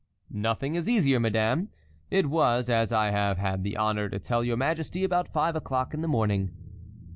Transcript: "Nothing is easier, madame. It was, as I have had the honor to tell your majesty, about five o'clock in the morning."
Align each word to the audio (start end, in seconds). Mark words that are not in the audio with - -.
"Nothing 0.33 0.73
is 0.73 0.89
easier, 0.89 1.19
madame. 1.19 1.69
It 2.09 2.25
was, 2.27 2.71
as 2.71 2.91
I 2.91 3.11
have 3.11 3.37
had 3.37 3.61
the 3.63 3.77
honor 3.77 4.09
to 4.09 4.17
tell 4.17 4.43
your 4.43 4.57
majesty, 4.57 5.03
about 5.03 5.31
five 5.31 5.55
o'clock 5.55 5.93
in 5.93 6.01
the 6.01 6.07
morning." 6.07 6.49